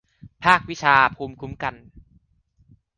[0.43, 1.75] ภาควิชาภูมิคุ้มกัน